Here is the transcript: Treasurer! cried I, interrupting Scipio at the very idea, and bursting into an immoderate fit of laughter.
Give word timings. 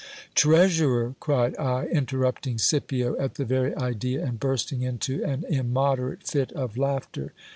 Treasurer! 0.33 1.13
cried 1.19 1.55
I, 1.59 1.85
interrupting 1.85 2.57
Scipio 2.57 3.15
at 3.19 3.35
the 3.35 3.45
very 3.45 3.75
idea, 3.75 4.25
and 4.25 4.39
bursting 4.39 4.81
into 4.81 5.23
an 5.23 5.45
immoderate 5.47 6.23
fit 6.23 6.51
of 6.53 6.75
laughter. 6.75 7.33